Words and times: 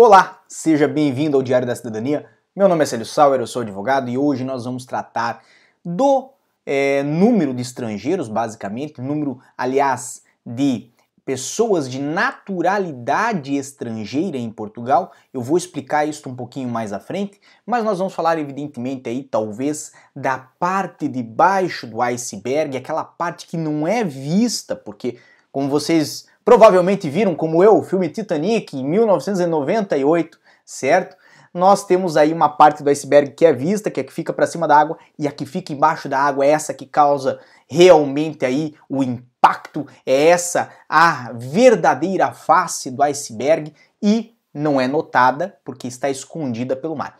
Olá, 0.00 0.42
seja 0.46 0.86
bem-vindo 0.86 1.36
ao 1.36 1.42
Diário 1.42 1.66
da 1.66 1.74
Cidadania. 1.74 2.24
Meu 2.54 2.68
nome 2.68 2.84
é 2.84 2.86
Célio 2.86 3.04
Sauer, 3.04 3.40
eu 3.40 3.48
sou 3.48 3.62
advogado 3.62 4.08
e 4.08 4.16
hoje 4.16 4.44
nós 4.44 4.64
vamos 4.64 4.86
tratar 4.86 5.42
do 5.84 6.30
é, 6.64 7.02
número 7.02 7.52
de 7.52 7.62
estrangeiros, 7.62 8.28
basicamente, 8.28 9.00
número, 9.00 9.40
aliás, 9.56 10.22
de 10.46 10.92
pessoas 11.24 11.90
de 11.90 11.98
naturalidade 11.98 13.56
estrangeira 13.56 14.38
em 14.38 14.52
Portugal. 14.52 15.10
Eu 15.34 15.42
vou 15.42 15.58
explicar 15.58 16.06
isso 16.06 16.28
um 16.28 16.36
pouquinho 16.36 16.68
mais 16.68 16.92
à 16.92 17.00
frente, 17.00 17.40
mas 17.66 17.82
nós 17.82 17.98
vamos 17.98 18.14
falar 18.14 18.38
evidentemente 18.38 19.08
aí 19.08 19.24
talvez 19.24 19.90
da 20.14 20.38
parte 20.38 21.08
de 21.08 21.24
baixo 21.24 21.88
do 21.88 22.00
iceberg, 22.00 22.76
aquela 22.76 23.02
parte 23.02 23.48
que 23.48 23.56
não 23.56 23.84
é 23.84 24.04
vista, 24.04 24.76
porque 24.76 25.18
como 25.50 25.68
vocês 25.68 26.27
provavelmente 26.48 27.10
viram, 27.10 27.34
como 27.34 27.62
eu, 27.62 27.76
o 27.76 27.82
filme 27.82 28.08
Titanic 28.08 28.74
em 28.74 28.82
1998, 28.82 30.40
certo? 30.64 31.14
Nós 31.52 31.84
temos 31.84 32.16
aí 32.16 32.32
uma 32.32 32.48
parte 32.48 32.82
do 32.82 32.88
iceberg 32.88 33.32
que 33.32 33.44
é 33.44 33.52
vista, 33.52 33.90
que 33.90 34.00
é 34.00 34.02
que 34.02 34.10
fica 34.10 34.32
para 34.32 34.46
cima 34.46 34.66
da 34.66 34.74
água, 34.74 34.96
e 35.18 35.28
a 35.28 35.30
que 35.30 35.44
fica 35.44 35.74
embaixo 35.74 36.08
da 36.08 36.18
água 36.18 36.46
é 36.46 36.48
essa 36.48 36.72
que 36.72 36.86
causa 36.86 37.38
realmente 37.68 38.46
aí 38.46 38.74
o 38.88 39.02
impacto, 39.02 39.86
é 40.06 40.28
essa 40.28 40.70
a 40.88 41.32
verdadeira 41.34 42.32
face 42.32 42.90
do 42.90 43.02
iceberg 43.02 43.74
e 44.02 44.34
não 44.54 44.80
é 44.80 44.88
notada 44.88 45.54
porque 45.62 45.86
está 45.86 46.08
escondida 46.08 46.74
pelo 46.74 46.96
mar. 46.96 47.18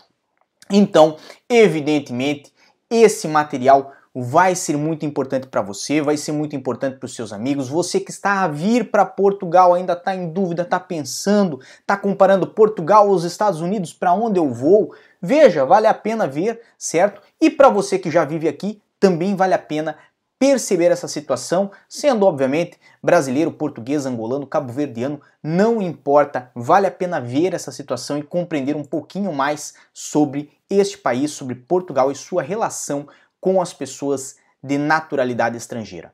Então, 0.71 1.19
evidentemente, 1.51 2.51
esse 2.89 3.29
material 3.29 3.93
vai 4.21 4.57
ser 4.57 4.77
muito 4.77 5.07
importante 5.07 5.47
para 5.47 5.63
você, 5.63 6.01
vai 6.01 6.17
ser 6.17 6.33
muito 6.33 6.57
importante 6.57 6.99
para 6.99 7.07
os 7.07 7.15
seus 7.15 7.33
amigos. 7.33 7.69
Você 7.69 8.01
que 8.01 8.11
está 8.11 8.43
a 8.43 8.49
vir 8.49 8.91
para 8.91 9.07
Portugal 9.07 9.75
ainda 9.75 9.93
está 9.93 10.13
em 10.15 10.29
dúvida, 10.29 10.63
está 10.63 10.81
pensando, 10.81 11.61
está 11.81 11.97
comparando 11.97 12.47
Portugal 12.47 13.09
aos 13.09 13.23
Estados 13.23 13.61
Unidos, 13.61 13.93
para 13.93 14.13
onde 14.13 14.39
eu 14.39 14.53
vou? 14.53 14.93
Veja, 15.23 15.65
vale 15.65 15.87
a 15.87 15.95
pena 15.95 16.27
ver, 16.27 16.61
certo? 16.77 17.23
E 17.41 17.49
para 17.49 17.69
você 17.69 17.97
que 17.97 18.11
já 18.11 18.25
vive 18.25 18.49
aqui, 18.49 18.83
também 18.99 19.37
vale 19.37 19.55
a 19.55 19.59
pena 19.59 19.97
perceber 20.37 20.91
essa 20.91 21.09
situação, 21.09 21.71
sendo 21.89 22.25
obviamente 22.25 22.79
brasileiro, 23.03 23.53
português, 23.53 24.07
angolano, 24.07 24.47
cabo-verdiano, 24.47 25.21
não 25.43 25.83
importa, 25.83 26.51
vale 26.55 26.87
a 26.87 26.91
pena 26.93 27.21
ver 27.21 27.55
essa 27.55 27.73
situação 27.73 28.19
e 28.19 28.23
compreender 28.23 28.77
um 28.77 28.85
pouquinho 28.85 29.33
mais 29.33 29.75
sobre 29.93 30.51
este 30.71 30.99
país, 30.99 31.31
sobre 31.33 31.55
Portugal 31.55 32.11
e 32.13 32.17
sua 32.17 32.43
relação 32.43 33.09
com 33.41 33.61
as 33.61 33.73
pessoas 33.73 34.37
de 34.63 34.79
naturalidade 34.79 35.57
estrangeira. 35.57 36.13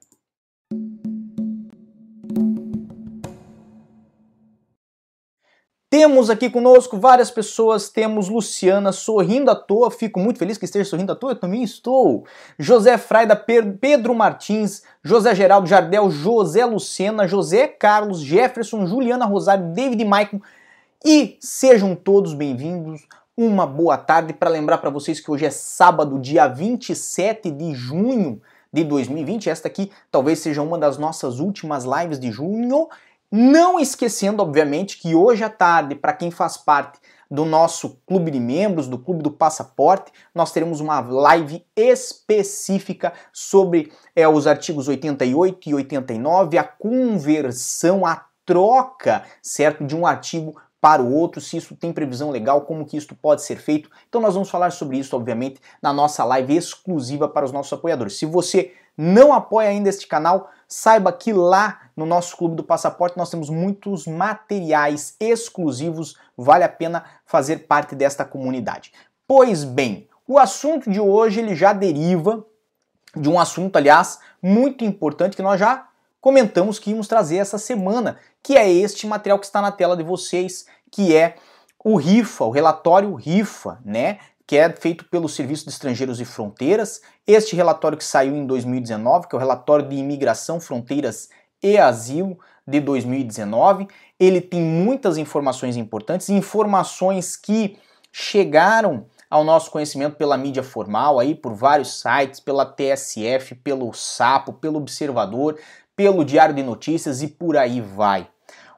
Temos 5.95 6.29
aqui 6.29 6.51
conosco 6.51 6.99
várias 6.99 7.31
pessoas, 7.31 7.89
temos 7.89 8.29
Luciana 8.29 8.91
sorrindo 8.91 9.49
à 9.49 9.55
toa, 9.55 9.93
fico 9.93 10.19
muito 10.19 10.41
feliz 10.41 10.59
que 10.59 10.65
esteja 10.65 10.85
sorrindo 10.85 11.13
à 11.13 11.15
toa, 11.15 11.31
eu 11.31 11.37
também 11.37 11.63
estou. 11.63 12.27
José 12.59 12.99
Fraida, 12.99 13.37
Pedro 13.37 14.13
Martins, 14.13 14.83
José 15.05 15.33
Geraldo 15.37 15.69
Jardel, 15.69 16.11
José 16.11 16.65
Lucena, 16.65 17.29
José 17.29 17.69
Carlos, 17.69 18.21
Jefferson, 18.21 18.87
Juliana 18.87 19.25
Rosário, 19.25 19.73
David 19.73 20.05
Maicon 20.05 20.41
e 21.05 21.39
sejam 21.41 21.95
todos 21.95 22.35
bem-vindos 22.35 23.07
uma 23.37 23.67
boa 23.67 23.99
tarde 23.99 24.33
para 24.33 24.49
lembrar 24.49 24.79
para 24.79 24.91
vocês 24.91 25.19
que 25.19 25.31
hoje 25.31 25.45
é 25.45 25.51
sábado, 25.51 26.21
dia 26.21 26.47
27 26.47 27.51
de 27.51 27.75
junho 27.75 28.41
de 28.73 28.85
2020. 28.85 29.51
Esta 29.51 29.67
aqui 29.67 29.91
talvez 30.11 30.39
seja 30.39 30.63
uma 30.63 30.79
das 30.79 30.99
nossas 30.99 31.41
últimas 31.41 31.85
lives 31.85 32.19
de 32.21 32.31
junho. 32.31 32.89
Não 33.31 33.81
esquecendo, 33.81 34.41
obviamente, 34.41 34.99
que 34.99 35.17
hoje 35.17 35.43
à 35.43 35.51
tarde, 35.51 35.97
para 35.97 36.13
quem 36.13 36.31
faz 36.31 36.57
parte 36.57 37.01
do 37.29 37.45
nosso 37.45 37.99
clube 38.07 38.31
de 38.31 38.39
membros, 38.39 38.87
do 38.87 38.99
Clube 38.99 39.23
do 39.23 39.31
Passaporte, 39.33 40.13
nós 40.33 40.53
teremos 40.53 40.81
uma 40.81 41.01
live 41.01 41.67
específica 41.75 43.13
sobre 43.33 43.91
é, 44.15 44.29
os 44.29 44.47
artigos 44.47 44.87
88 44.87 45.71
e 45.71 45.75
89, 45.75 46.57
a 46.57 46.63
conversão, 46.63 48.07
a 48.07 48.25
troca, 48.47 49.25
certo, 49.43 49.85
de 49.85 49.97
um 49.97 50.07
artigo 50.07 50.55
para 50.85 51.03
o 51.03 51.15
outro, 51.15 51.41
se 51.41 51.57
isso 51.57 51.75
tem 51.75 51.95
previsão 51.95 52.31
legal, 52.31 52.61
como 52.61 52.85
que 52.85 52.99
isso 52.99 53.15
pode 53.15 53.41
ser 53.41 53.57
feito. 53.57 53.89
Então 54.07 54.21
nós 54.21 54.35
vamos 54.35 54.51
falar 54.51 54.71
sobre 54.71 54.99
isso, 54.99 55.17
obviamente, 55.17 55.59
na 55.81 55.95
nossa 55.95 56.23
live 56.27 56.55
exclusiva 56.55 57.27
para 57.27 57.47
os 57.47 57.53
nossos 57.53 57.73
apoiadores. 57.73 58.19
Se 58.19 58.27
você 58.27 58.75
não 58.95 59.33
apoia 59.33 59.71
ainda 59.71 59.89
este 59.89 60.07
canal, 60.07 60.51
saiba 60.69 61.11
que 61.11 61.33
lá 61.33 61.81
no 61.97 62.05
nosso 62.05 62.37
Clube 62.37 62.55
do 62.55 62.63
Passaporte 62.63 63.17
nós 63.17 63.31
temos 63.31 63.49
muitos 63.49 64.07
materiais 64.07 65.17
exclusivos, 65.19 66.19
vale 66.37 66.65
a 66.65 66.69
pena 66.69 67.07
fazer 67.25 67.61
parte 67.61 67.95
desta 67.95 68.23
comunidade. 68.23 68.93
Pois 69.27 69.65
bem, 69.65 70.07
o 70.29 70.39
assunto 70.39 70.91
de 70.91 71.01
hoje 71.01 71.41
ele 71.41 71.55
já 71.55 71.73
deriva 71.73 72.45
de 73.17 73.31
um 73.31 73.41
assunto, 73.41 73.77
aliás, 73.77 74.19
muito 74.43 74.85
importante 74.85 75.35
que 75.35 75.43
nós 75.43 75.59
já 75.59 75.89
comentamos 76.25 76.79
que 76.79 76.89
íamos 76.89 77.07
trazer 77.07 77.37
essa 77.37 77.59
semana, 77.59 78.17
que 78.43 78.57
é 78.57 78.73
este 78.73 79.07
material 79.07 79.39
que 79.39 79.45
está 79.45 79.61
na 79.61 79.71
tela 79.71 79.95
de 79.95 80.03
vocês, 80.03 80.65
que 80.91 81.15
é 81.15 81.35
o 81.85 81.97
RIFA, 81.97 82.47
o 82.47 82.51
relatório 82.51 83.15
RIFA, 83.15 83.79
né? 83.85 84.17
Que 84.47 84.57
é 84.57 84.71
feito 84.71 85.05
pelo 85.11 85.29
Serviço 85.29 85.65
de 85.65 85.73
Estrangeiros 85.73 86.23
e 86.23 86.25
Fronteiras. 86.25 87.03
Este 87.27 87.55
relatório 87.55 87.99
que 87.99 88.05
saiu 88.05 88.35
em 88.35 88.47
2019, 88.47 89.29
que 89.29 89.35
é 89.35 89.37
o 89.37 89.39
relatório 89.39 89.87
de 89.87 89.97
Imigração, 89.97 90.59
Fronteiras 90.59 91.29
e 91.63 91.77
Asilo 91.77 92.39
de 92.67 92.81
2019. 92.81 93.87
Ele 94.19 94.41
tem 94.41 94.63
muitas 94.63 95.19
informações 95.19 95.77
importantes, 95.77 96.31
informações 96.31 97.37
que 97.37 97.77
chegaram 98.11 99.05
ao 99.29 99.43
nosso 99.43 99.71
conhecimento 99.71 100.17
pela 100.17 100.39
mídia 100.39 100.63
formal, 100.63 101.19
aí 101.19 101.35
por 101.35 101.53
vários 101.55 102.01
sites, 102.01 102.39
pela 102.39 102.65
TSF, 102.65 103.57
pelo 103.57 103.93
Sapo, 103.93 104.53
pelo 104.53 104.79
Observador, 104.79 105.59
pelo 105.97 106.25
Diário 106.25 106.55
de 106.55 106.63
Notícias 106.63 107.23
e 107.23 107.29
por 107.29 107.57
aí 107.57 107.81
vai. 107.81 108.29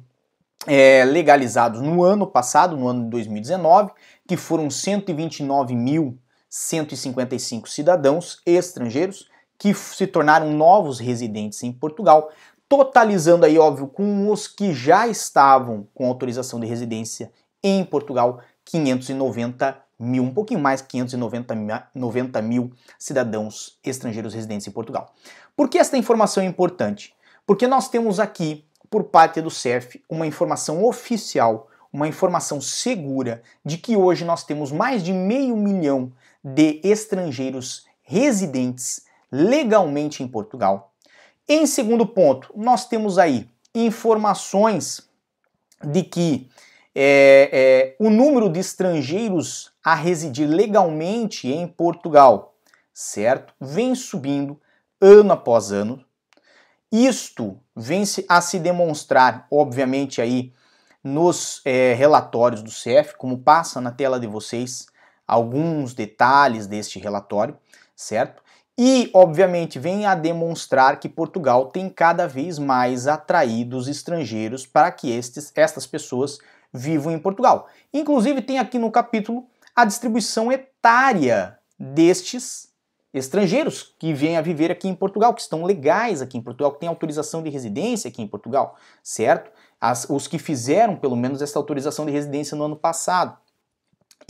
é, 0.68 1.04
legalizados 1.06 1.82
no 1.82 2.04
ano 2.04 2.28
passado, 2.28 2.78
no 2.78 2.88
ano 2.88 3.06
de 3.06 3.10
2019, 3.10 3.92
que 4.28 4.38
foram 4.38 4.68
129.155 4.68 7.68
cidadãos 7.68 8.40
estrangeiros 8.46 9.28
que 9.58 9.74
se 9.74 10.06
tornaram 10.08 10.52
novos 10.52 11.00
residentes 11.00 11.64
em 11.64 11.72
Portugal, 11.72 12.30
totalizando 12.68 13.46
aí, 13.46 13.58
óbvio, 13.60 13.88
com 13.88 14.30
os 14.32 14.48
que 14.48 14.74
já 14.74 15.08
estavam 15.08 15.88
com 15.94 16.08
autorização 16.08 16.60
de 16.60 16.66
residência 16.66 17.32
em 17.64 17.86
Portugal, 17.86 18.42
590 18.66 19.78
mil, 20.00 20.24
um 20.24 20.34
pouquinho 20.34 20.60
mais, 20.60 20.82
590 20.82 21.56
90 21.94 22.42
mil 22.42 22.72
cidadãos 22.98 23.78
estrangeiros 23.84 24.34
residentes 24.34 24.68
em 24.68 24.72
Portugal. 24.72 25.14
Por 25.56 25.70
que 25.70 25.78
esta 25.78 25.96
informação 25.96 26.42
é 26.42 26.48
importante? 26.48 27.14
Porque 27.52 27.68
nós 27.68 27.90
temos 27.90 28.18
aqui, 28.18 28.64
por 28.90 29.04
parte 29.04 29.42
do 29.42 29.50
CEF, 29.50 30.02
uma 30.08 30.26
informação 30.26 30.86
oficial, 30.86 31.68
uma 31.92 32.08
informação 32.08 32.62
segura 32.62 33.44
de 33.66 33.78
que 33.78 33.98
hoje 33.98 34.24
nós 34.24 34.46
temos 34.46 34.72
mais 34.72 35.04
de 35.04 35.12
meio 35.12 35.58
milhão 35.58 36.14
de 36.42 36.80
estrangeiros 36.82 37.86
residentes 38.04 39.06
legalmente 39.30 40.24
em 40.24 40.30
Portugal. 40.30 40.94
Em 41.46 41.66
segundo 41.66 42.08
ponto, 42.08 42.54
nós 42.56 42.88
temos 42.88 43.18
aí 43.18 43.50
informações 43.76 45.10
de 45.84 46.04
que 46.04 46.50
é, 46.96 47.50
é, 47.52 47.96
o 48.00 48.10
número 48.10 48.50
de 48.50 48.62
estrangeiros 48.62 49.74
a 49.84 49.94
residir 49.94 50.48
legalmente 50.48 51.50
em 51.50 51.68
Portugal, 51.68 52.56
certo? 52.94 53.54
Vem 53.60 53.94
subindo 53.94 54.58
ano 55.02 55.34
após 55.34 55.74
ano. 55.74 56.02
Isto 56.92 57.58
vem 57.76 58.04
a 58.28 58.42
se 58.42 58.60
demonstrar, 58.60 59.48
obviamente, 59.50 60.22
aí 60.22 60.54
nos 61.04 61.62
é, 61.64 61.94
relatórios 61.94 62.62
do 62.62 62.70
CF, 62.70 63.16
como 63.18 63.38
passa 63.38 63.80
na 63.80 63.92
tela 63.92 64.20
de 64.20 64.28
vocês 64.28 64.88
alguns 65.26 65.94
detalhes 65.94 66.68
deste 66.68 67.00
relatório, 67.00 67.58
certo? 67.96 68.44
E, 68.78 69.10
obviamente, 69.14 69.80
vem 69.80 70.06
a 70.06 70.16
demonstrar 70.16 71.00
que 71.00 71.08
Portugal 71.08 71.68
tem 71.68 71.90
cada 71.90 72.28
vez 72.28 72.60
mais 72.60 73.08
atraído 73.08 73.78
os 73.78 73.88
estrangeiros 73.88 74.66
para 74.66 74.92
que 74.92 75.10
estes, 75.10 75.52
estas 75.56 75.88
pessoas 75.88 76.40
vivam 76.74 77.14
em 77.14 77.20
Portugal. 77.20 77.68
Inclusive, 77.94 78.42
tem 78.42 78.60
aqui 78.60 78.78
no 78.80 78.92
capítulo 78.92 79.48
a 79.76 79.86
distribuição 79.86 80.52
etária 80.52 81.58
destes 81.80 82.71
estrangeiros 83.14 83.96
que 84.00 84.14
vêm 84.14 84.38
a 84.38 84.42
viver 84.42 84.72
aqui 84.72 84.88
em 84.88 84.96
Portugal, 84.96 85.34
que 85.34 85.42
estão 85.42 85.64
legais 85.64 86.22
aqui 86.22 86.38
em 86.38 86.42
Portugal, 86.42 86.72
que 86.72 86.80
têm 86.80 86.90
autorização 86.90 87.44
de 87.44 87.50
residência 87.50 88.08
aqui 88.08 88.22
em 88.22 88.28
Portugal, 88.28 88.78
certo? 89.04 89.52
As, 89.80 90.10
os 90.10 90.28
que 90.28 90.40
fizeram, 90.40 90.96
pelo 90.96 91.16
menos, 91.16 91.42
essa 91.42 91.60
autorização 91.60 92.06
de 92.06 92.12
residência 92.12 92.56
no 92.56 92.64
ano 92.64 92.76
passado. 92.76 93.38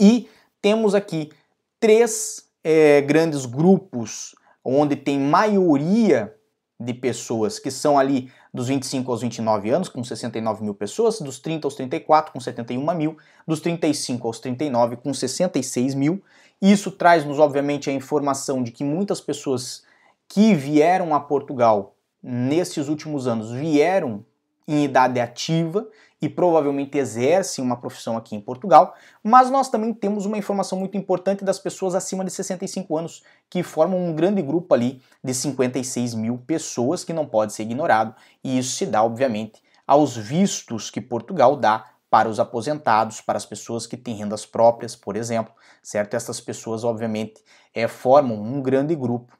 E 0.00 0.28
temos 0.60 0.94
aqui 0.94 1.30
três 1.78 2.48
é, 2.64 3.00
grandes 3.02 3.46
grupos 3.46 4.34
onde 4.64 4.96
tem 4.96 5.18
maioria 5.18 6.34
de 6.78 6.92
pessoas 6.92 7.58
que 7.58 7.70
são 7.70 7.98
ali 7.98 8.30
dos 8.52 8.68
25 8.68 9.10
aos 9.10 9.22
29 9.22 9.70
anos, 9.70 9.88
com 9.88 10.02
69 10.02 10.62
mil 10.62 10.74
pessoas, 10.74 11.20
dos 11.20 11.38
30 11.38 11.66
aos 11.66 11.74
34, 11.74 12.32
com 12.32 12.40
71 12.40 12.94
mil, 12.94 13.16
dos 13.46 13.60
35 13.60 14.26
aos 14.26 14.40
39, 14.40 14.96
com 14.96 15.14
66 15.14 15.94
mil. 15.94 16.22
Isso 16.62 16.92
traz-nos, 16.92 17.40
obviamente, 17.40 17.90
a 17.90 17.92
informação 17.92 18.62
de 18.62 18.70
que 18.70 18.84
muitas 18.84 19.20
pessoas 19.20 19.82
que 20.28 20.54
vieram 20.54 21.12
a 21.12 21.18
Portugal 21.18 21.96
nesses 22.22 22.86
últimos 22.86 23.26
anos 23.26 23.50
vieram 23.50 24.24
em 24.68 24.84
idade 24.84 25.18
ativa 25.18 25.88
e 26.20 26.28
provavelmente 26.28 26.96
exercem 26.96 27.64
uma 27.64 27.76
profissão 27.76 28.16
aqui 28.16 28.36
em 28.36 28.40
Portugal, 28.40 28.94
mas 29.24 29.50
nós 29.50 29.68
também 29.68 29.92
temos 29.92 30.24
uma 30.24 30.38
informação 30.38 30.78
muito 30.78 30.96
importante 30.96 31.44
das 31.44 31.58
pessoas 31.58 31.96
acima 31.96 32.24
de 32.24 32.30
65 32.30 32.96
anos, 32.96 33.24
que 33.50 33.64
formam 33.64 33.98
um 33.98 34.14
grande 34.14 34.40
grupo 34.40 34.72
ali 34.72 35.02
de 35.22 35.34
56 35.34 36.14
mil 36.14 36.38
pessoas 36.46 37.02
que 37.02 37.12
não 37.12 37.26
pode 37.26 37.52
ser 37.52 37.64
ignorado, 37.64 38.14
e 38.44 38.56
isso 38.56 38.76
se 38.76 38.86
dá, 38.86 39.02
obviamente, 39.02 39.60
aos 39.84 40.16
vistos 40.16 40.90
que 40.90 41.00
Portugal 41.00 41.56
dá 41.56 41.86
para 42.12 42.28
os 42.28 42.38
aposentados, 42.38 43.22
para 43.22 43.38
as 43.38 43.46
pessoas 43.46 43.86
que 43.86 43.96
têm 43.96 44.14
rendas 44.14 44.44
próprias, 44.44 44.94
por 44.94 45.16
exemplo, 45.16 45.54
certo? 45.82 46.12
Essas 46.12 46.42
pessoas, 46.42 46.84
obviamente, 46.84 47.42
é, 47.74 47.88
formam 47.88 48.38
um 48.38 48.60
grande 48.60 48.94
grupo 48.94 49.32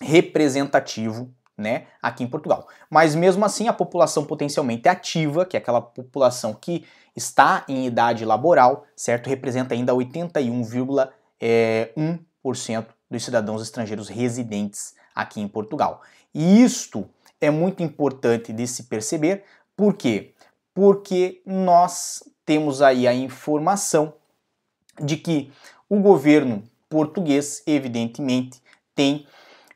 representativo 0.00 1.32
né, 1.56 1.86
aqui 2.02 2.24
em 2.24 2.26
Portugal. 2.26 2.66
Mas 2.90 3.14
mesmo 3.14 3.44
assim, 3.44 3.68
a 3.68 3.72
população 3.72 4.24
potencialmente 4.24 4.88
ativa, 4.88 5.46
que 5.46 5.56
é 5.56 5.60
aquela 5.60 5.80
população 5.80 6.52
que 6.52 6.84
está 7.14 7.64
em 7.68 7.86
idade 7.86 8.24
laboral, 8.24 8.84
certo, 8.96 9.28
representa 9.28 9.72
ainda 9.72 9.92
81,1% 9.92 11.10
é, 11.40 11.92
dos 13.08 13.24
cidadãos 13.24 13.62
estrangeiros 13.62 14.08
residentes 14.08 14.96
aqui 15.14 15.40
em 15.40 15.46
Portugal. 15.46 16.02
E 16.34 16.60
isto 16.60 17.08
é 17.40 17.50
muito 17.50 17.84
importante 17.84 18.52
de 18.52 18.66
se 18.66 18.82
perceber, 18.82 19.44
por 19.76 19.94
quê? 19.94 20.33
Porque 20.74 21.40
nós 21.46 22.22
temos 22.44 22.82
aí 22.82 23.06
a 23.06 23.14
informação 23.14 24.14
de 25.00 25.16
que 25.16 25.50
o 25.88 26.00
governo 26.00 26.64
português, 26.88 27.62
evidentemente, 27.66 28.60
tem 28.94 29.26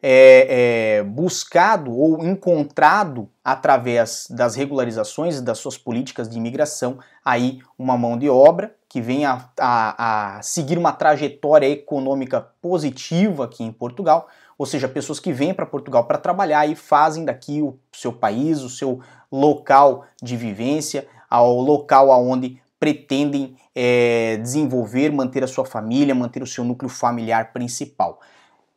é, 0.02 0.98
é, 0.98 1.02
buscado 1.02 1.92
ou 1.92 2.24
encontrado 2.24 3.28
através 3.44 4.26
das 4.30 4.54
regularizações 4.54 5.38
e 5.38 5.42
das 5.42 5.58
suas 5.58 5.76
políticas 5.76 6.28
de 6.28 6.36
imigração 6.36 6.98
aí 7.24 7.60
uma 7.76 7.96
mão 7.96 8.16
de 8.16 8.28
obra 8.28 8.74
que 8.88 9.00
venha 9.00 9.50
a, 9.58 10.36
a, 10.36 10.42
seguir 10.42 10.78
uma 10.78 10.92
trajetória 10.92 11.68
econômica 11.68 12.40
positiva 12.62 13.44
aqui 13.44 13.62
em 13.62 13.72
Portugal, 13.72 14.28
ou 14.56 14.64
seja, 14.64 14.88
pessoas 14.88 15.20
que 15.20 15.32
vêm 15.32 15.52
para 15.52 15.66
Portugal 15.66 16.04
para 16.04 16.16
trabalhar 16.16 16.66
e 16.66 16.74
fazem 16.74 17.24
daqui 17.24 17.60
o 17.60 17.78
seu 17.92 18.12
país, 18.12 18.62
o 18.62 18.70
seu 18.70 19.00
local 19.30 20.06
de 20.22 20.36
vivência, 20.36 21.06
ao 21.28 21.60
local 21.60 22.10
aonde 22.10 22.60
pretendem 22.80 23.56
é, 23.74 24.36
desenvolver, 24.38 25.12
manter 25.12 25.42
a 25.42 25.48
sua 25.48 25.64
família, 25.64 26.14
manter 26.14 26.42
o 26.42 26.46
seu 26.46 26.64
núcleo 26.64 26.88
familiar 26.88 27.52
principal. 27.52 28.20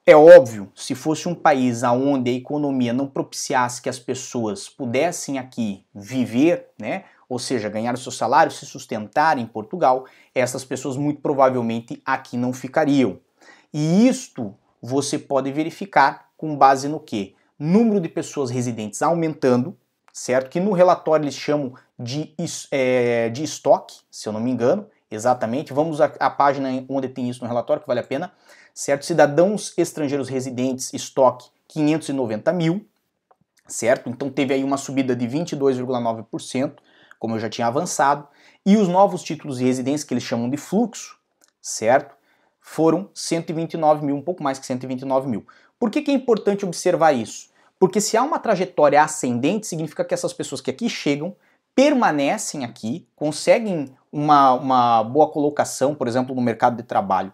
É 0.05 0.15
óbvio, 0.15 0.71
se 0.75 0.95
fosse 0.95 1.29
um 1.29 1.35
país 1.35 1.83
onde 1.83 2.31
a 2.31 2.33
economia 2.33 2.91
não 2.91 3.05
propiciasse 3.05 3.81
que 3.81 3.89
as 3.89 3.99
pessoas 3.99 4.67
pudessem 4.67 5.37
aqui 5.37 5.85
viver, 5.93 6.69
né, 6.79 7.03
ou 7.29 7.37
seja, 7.37 7.69
ganhar 7.69 7.93
o 7.93 7.97
seu 7.97 8.11
salário, 8.11 8.51
se 8.51 8.65
sustentar 8.65 9.37
em 9.37 9.45
Portugal, 9.45 10.05
essas 10.33 10.65
pessoas 10.65 10.97
muito 10.97 11.21
provavelmente 11.21 12.01
aqui 12.03 12.35
não 12.35 12.51
ficariam. 12.51 13.19
E 13.71 14.07
isto 14.07 14.53
você 14.81 15.17
pode 15.19 15.51
verificar 15.51 16.29
com 16.35 16.57
base 16.57 16.87
no 16.87 16.99
que? 16.99 17.35
Número 17.57 18.01
de 18.01 18.09
pessoas 18.09 18.49
residentes 18.49 19.01
aumentando, 19.03 19.77
certo? 20.13 20.49
Que 20.49 20.59
no 20.59 20.71
relatório 20.71 21.23
eles 21.23 21.35
chamam 21.35 21.73
de, 21.97 22.33
é, 22.71 23.29
de 23.29 23.43
estoque, 23.43 23.95
se 24.09 24.27
eu 24.27 24.33
não 24.33 24.39
me 24.39 24.51
engano, 24.51 24.87
exatamente. 25.09 25.73
Vamos 25.73 26.01
à, 26.01 26.05
à 26.19 26.29
página 26.29 26.69
onde 26.89 27.09
tem 27.09 27.29
isso 27.29 27.41
no 27.41 27.47
relatório, 27.47 27.81
que 27.81 27.87
vale 27.87 27.99
a 27.99 28.03
pena 28.03 28.31
certo? 28.73 29.05
Cidadãos 29.05 29.73
estrangeiros 29.77 30.29
residentes, 30.29 30.93
estoque 30.93 31.49
590 31.67 32.51
mil, 32.53 32.85
certo? 33.67 34.09
Então 34.09 34.29
teve 34.29 34.53
aí 34.53 34.63
uma 34.63 34.77
subida 34.77 35.15
de 35.15 35.27
22,9%, 35.27 36.73
como 37.19 37.35
eu 37.35 37.39
já 37.39 37.49
tinha 37.49 37.67
avançado, 37.67 38.27
e 38.65 38.77
os 38.77 38.87
novos 38.87 39.23
títulos 39.23 39.57
de 39.57 39.65
residência, 39.65 40.07
que 40.07 40.13
eles 40.13 40.23
chamam 40.23 40.49
de 40.49 40.57
fluxo, 40.57 41.17
certo? 41.61 42.15
Foram 42.59 43.09
129 43.13 44.05
mil, 44.05 44.15
um 44.15 44.21
pouco 44.21 44.43
mais 44.43 44.59
que 44.59 44.65
129 44.65 45.27
mil. 45.27 45.45
Por 45.79 45.89
que, 45.89 46.01
que 46.01 46.11
é 46.11 46.13
importante 46.13 46.65
observar 46.65 47.13
isso? 47.13 47.49
Porque 47.81 47.99
se 47.99 48.15
há 48.15 48.21
uma 48.21 48.37
trajetória 48.37 49.01
ascendente, 49.01 49.65
significa 49.65 50.05
que 50.05 50.13
essas 50.13 50.31
pessoas 50.31 50.61
que 50.61 50.69
aqui 50.69 50.87
chegam 50.87 51.35
permanecem 51.73 52.63
aqui, 52.63 53.07
conseguem 53.15 53.91
uma, 54.11 54.53
uma 54.53 55.03
boa 55.03 55.27
colocação, 55.31 55.95
por 55.95 56.07
exemplo, 56.07 56.35
no 56.35 56.41
mercado 56.43 56.77
de 56.77 56.83
trabalho, 56.83 57.33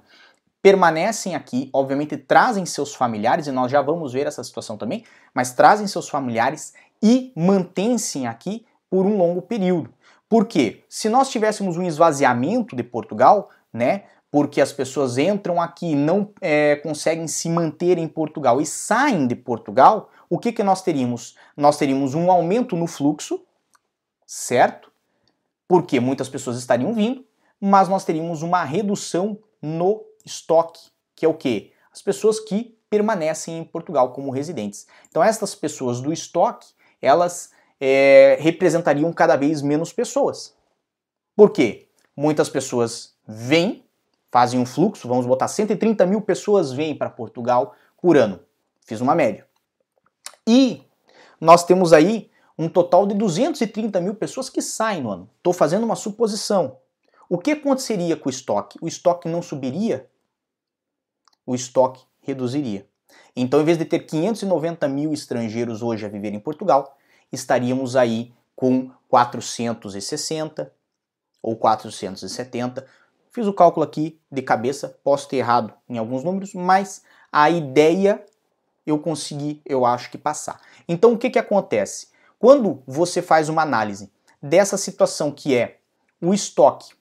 permanecem 0.62 1.36
aqui, 1.36 1.70
obviamente 1.74 2.16
trazem 2.16 2.66
seus 2.66 2.96
familiares, 2.96 3.48
e 3.48 3.52
nós 3.52 3.70
já 3.70 3.82
vamos 3.82 4.14
ver 4.14 4.26
essa 4.26 4.42
situação 4.42 4.78
também, 4.78 5.04
mas 5.34 5.52
trazem 5.52 5.86
seus 5.86 6.08
familiares 6.08 6.74
e 7.04 7.34
mantêm-se 7.36 8.26
aqui 8.26 8.66
por 8.90 9.06
um 9.06 9.18
longo 9.18 9.42
período. 9.42 9.94
Por 10.30 10.46
quê? 10.46 10.86
Se 10.88 11.10
nós 11.10 11.30
tivéssemos 11.30 11.76
um 11.76 11.84
esvaziamento 11.84 12.74
de 12.74 12.84
Portugal, 12.84 13.50
né, 13.74 14.06
porque 14.38 14.62
as 14.62 14.72
pessoas 14.72 15.18
entram 15.18 15.60
aqui 15.60 15.94
e 15.94 15.96
não 15.96 16.32
é, 16.40 16.76
conseguem 16.76 17.28
se 17.28 17.50
manter 17.50 17.98
em 17.98 18.08
Portugal 18.08 18.62
e 18.62 18.68
saem 18.68 19.26
de 19.26 19.36
Portugal, 19.36 20.12
o 20.30 20.38
que, 20.38 20.52
que 20.52 20.62
nós 20.62 20.84
teríamos? 20.84 21.36
Nós 21.58 21.76
teríamos 21.76 22.14
um 22.14 22.30
aumento 22.30 22.76
no 22.76 22.86
fluxo, 22.86 23.44
certo? 24.28 24.92
Porque 25.68 26.00
muitas 26.00 26.30
pessoas 26.30 26.56
estariam 26.60 26.94
vindo, 26.94 27.26
mas 27.60 27.90
nós 27.90 28.06
teríamos 28.06 28.44
uma 28.44 28.64
redução 28.64 29.40
no 29.60 30.06
estoque, 30.24 30.82
que 31.16 31.26
é 31.26 31.28
o 31.28 31.34
quê? 31.34 31.72
As 31.92 32.04
pessoas 32.04 32.40
que 32.40 32.78
permanecem 32.92 33.58
em 33.58 33.64
Portugal 33.64 34.14
como 34.14 34.30
residentes. 34.30 34.86
Então 35.10 35.24
estas 35.24 35.56
pessoas 35.56 36.00
do 36.00 36.14
estoque, 36.14 36.68
elas 37.02 37.50
é, 37.82 38.38
representariam 38.40 39.12
cada 39.12 39.36
vez 39.36 39.64
menos 39.64 39.92
pessoas. 39.92 40.56
Por 41.36 41.50
quê? 41.50 41.88
Muitas 42.16 42.50
pessoas 42.50 43.16
vêm, 43.28 43.87
fazem 44.32 44.60
um 44.60 44.66
fluxo, 44.66 45.08
vamos 45.08 45.26
botar 45.26 45.48
130 45.48 46.06
mil 46.06 46.22
pessoas 46.22 46.72
vêm 46.72 46.96
para 46.96 47.10
Portugal 47.10 47.74
por 48.02 48.18
ano. 48.18 48.40
Fiz 48.86 49.02
uma 49.02 49.16
média. 49.16 49.46
E 50.46 50.84
nós 51.40 51.64
temos 51.64 51.94
aí 51.94 52.30
um 52.58 52.68
total 52.70 53.06
de 53.06 53.14
230 53.14 54.00
mil 54.02 54.16
pessoas 54.16 54.50
que 54.50 54.62
saem 54.62 55.02
no 55.02 55.12
ano. 55.12 55.30
Estou 55.38 55.54
fazendo 55.54 55.84
uma 55.84 55.96
suposição. 55.96 56.78
O 57.30 57.38
que 57.38 57.52
aconteceria 57.52 58.16
com 58.16 58.30
o 58.30 58.32
estoque? 58.32 58.78
O 58.82 58.88
estoque 58.88 59.28
não 59.28 59.42
subiria? 59.42 60.10
o 61.48 61.56
estoque 61.56 62.04
reduziria. 62.20 62.86
Então, 63.34 63.62
em 63.62 63.64
vez 63.64 63.78
de 63.78 63.86
ter 63.86 64.00
590 64.00 64.86
mil 64.90 65.14
estrangeiros 65.14 65.82
hoje 65.82 66.06
a 66.06 66.10
viver 66.10 66.34
em 66.34 66.40
Portugal, 66.40 66.98
estaríamos 67.32 67.96
aí 67.96 68.34
com 68.54 68.92
460 69.08 70.72
ou 71.42 71.56
470. 71.56 72.86
Fiz 73.38 73.46
o 73.46 73.54
cálculo 73.54 73.84
aqui 73.84 74.20
de 74.32 74.42
cabeça, 74.42 74.98
posso 75.04 75.28
ter 75.28 75.38
errado 75.38 75.72
em 75.88 76.00
alguns 76.00 76.24
números, 76.24 76.56
mas 76.56 77.04
a 77.32 77.52
ideia 77.52 78.26
eu 78.84 78.98
consegui, 78.98 79.62
eu 79.64 79.86
acho 79.86 80.10
que 80.10 80.18
passar. 80.18 80.60
Então, 80.88 81.14
o 81.14 81.18
que, 81.20 81.30
que 81.30 81.38
acontece? 81.38 82.08
Quando 82.40 82.82
você 82.88 83.22
faz 83.22 83.48
uma 83.48 83.62
análise 83.62 84.12
dessa 84.42 84.76
situação 84.76 85.32
que 85.32 85.56
é 85.56 85.78
o 86.20 86.34
estoque 86.34 86.96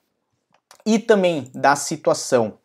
e 0.84 0.98
também 0.98 1.50
da 1.54 1.74
situação 1.74 2.58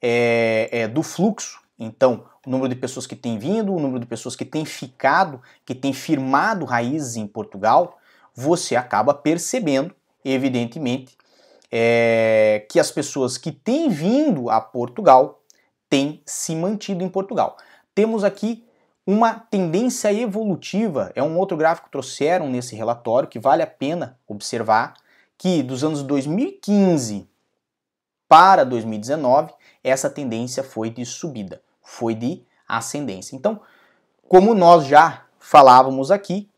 é, 0.00 0.70
é, 0.72 0.88
do 0.88 1.02
fluxo, 1.02 1.60
então 1.78 2.24
o 2.46 2.50
número 2.50 2.70
de 2.70 2.76
pessoas 2.76 3.06
que 3.06 3.14
têm 3.14 3.38
vindo, 3.38 3.74
o 3.74 3.78
número 3.78 4.00
de 4.00 4.06
pessoas 4.06 4.34
que 4.34 4.44
têm 4.46 4.64
ficado, 4.64 5.42
que 5.66 5.74
têm 5.74 5.92
firmado 5.92 6.64
raízes 6.64 7.16
em 7.16 7.26
Portugal, 7.26 7.98
você 8.34 8.74
acaba 8.74 9.12
percebendo, 9.12 9.94
evidentemente, 10.24 11.18
é, 11.70 12.66
que 12.70 12.80
as 12.80 12.90
pessoas 12.90 13.36
que 13.36 13.52
têm 13.52 13.88
vindo 13.88 14.50
a 14.50 14.60
Portugal 14.60 15.42
têm 15.88 16.22
se 16.26 16.54
mantido 16.54 17.02
em 17.04 17.08
Portugal. 17.08 17.56
Temos 17.94 18.24
aqui 18.24 18.64
uma 19.06 19.34
tendência 19.34 20.12
evolutiva, 20.12 21.10
é 21.14 21.22
um 21.22 21.38
outro 21.38 21.56
gráfico 21.56 21.86
que 21.86 21.92
trouxeram 21.92 22.48
nesse 22.48 22.76
relatório 22.76 23.28
que 23.28 23.38
vale 23.38 23.62
a 23.62 23.66
pena 23.66 24.18
observar, 24.26 24.94
que 25.36 25.62
dos 25.62 25.82
anos 25.82 26.02
2015 26.02 27.28
para 28.28 28.64
2019, 28.64 29.54
essa 29.82 30.10
tendência 30.10 30.62
foi 30.62 30.90
de 30.90 31.06
subida, 31.06 31.62
foi 31.80 32.14
de 32.14 32.44
ascendência. 32.68 33.34
Então, 33.34 33.60
como 34.28 34.54
nós 34.54 34.84
já 34.84 35.24
falávamos 35.38 36.10
aqui, 36.10 36.50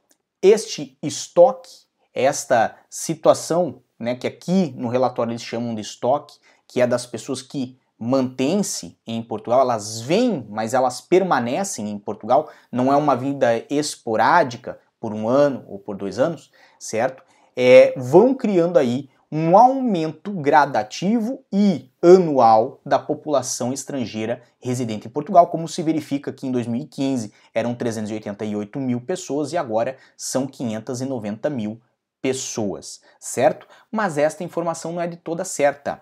este 0.42 0.98
estoque, 1.00 1.70
esta 2.12 2.76
situação, 2.88 3.80
né, 4.00 4.14
que 4.14 4.26
aqui 4.26 4.74
no 4.76 4.88
relatório 4.88 5.30
eles 5.30 5.42
chamam 5.42 5.74
de 5.74 5.82
estoque, 5.82 6.38
que 6.66 6.80
é 6.80 6.86
das 6.86 7.04
pessoas 7.04 7.42
que 7.42 7.78
mantêm-se 7.98 8.96
em 9.06 9.22
Portugal, 9.22 9.60
elas 9.60 10.00
vêm, 10.00 10.46
mas 10.48 10.72
elas 10.72 11.02
permanecem 11.02 11.90
em 11.90 11.98
Portugal, 11.98 12.48
não 12.72 12.90
é 12.90 12.96
uma 12.96 13.14
vinda 13.14 13.62
esporádica 13.68 14.78
por 14.98 15.12
um 15.12 15.28
ano 15.28 15.64
ou 15.68 15.78
por 15.78 15.96
dois 15.96 16.18
anos, 16.18 16.50
certo? 16.78 17.22
É, 17.54 17.92
vão 17.98 18.34
criando 18.34 18.78
aí 18.78 19.10
um 19.30 19.56
aumento 19.56 20.32
gradativo 20.32 21.44
e 21.52 21.88
anual 22.02 22.80
da 22.84 22.98
população 22.98 23.72
estrangeira 23.72 24.42
residente 24.58 25.06
em 25.06 25.10
Portugal, 25.10 25.46
como 25.48 25.68
se 25.68 25.82
verifica 25.82 26.32
que 26.32 26.46
em 26.46 26.50
2015 26.50 27.32
eram 27.54 27.74
388 27.74 28.80
mil 28.80 29.00
pessoas 29.00 29.52
e 29.52 29.56
agora 29.56 29.96
são 30.16 30.46
590 30.46 31.48
mil 31.50 31.80
pessoas, 32.20 33.00
certo? 33.18 33.66
Mas 33.90 34.18
esta 34.18 34.44
informação 34.44 34.92
não 34.92 35.00
é 35.00 35.06
de 35.06 35.16
toda 35.16 35.44
certa. 35.44 36.00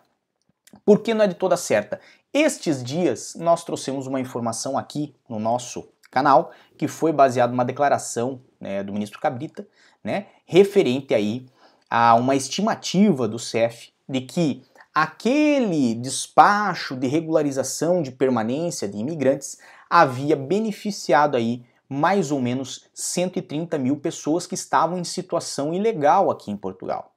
Por 0.84 1.00
que 1.00 1.14
não 1.14 1.25
é 1.25 1.28
de 1.28 1.34
toda 1.34 1.56
certa? 1.56 2.00
Estes 2.32 2.82
dias 2.82 3.34
nós 3.37 3.64
trouxemos 3.64 4.06
uma 4.06 4.20
informação 4.20 4.76
aqui 4.76 5.14
no 5.28 5.38
nosso 5.38 5.88
canal 6.10 6.52
que 6.76 6.87
foi 6.87 7.12
baseada 7.12 7.52
numa 7.52 7.64
declaração 7.64 8.42
né, 8.60 8.82
do 8.82 8.92
ministro 8.92 9.20
Cabrita, 9.20 9.66
né, 10.02 10.26
referente 10.46 11.14
aí 11.14 11.46
há 11.90 12.14
uma 12.14 12.34
estimativa 12.34 13.26
do 13.26 13.38
CEF 13.38 13.92
de 14.08 14.20
que 14.22 14.62
aquele 14.94 15.94
despacho 15.94 16.96
de 16.96 17.06
regularização 17.06 18.02
de 18.02 18.10
permanência 18.10 18.88
de 18.88 18.98
imigrantes 18.98 19.58
havia 19.88 20.37
beneficiado 20.37 21.37
aí 21.37 21.64
mais 21.88 22.30
ou 22.30 22.40
menos 22.40 22.87
130 22.92 23.78
mil 23.78 23.97
pessoas 23.97 24.47
que 24.47 24.54
estavam 24.54 24.99
em 24.99 25.04
situação 25.04 25.73
ilegal 25.73 26.30
aqui 26.30 26.50
em 26.50 26.57
Portugal. 26.57 27.14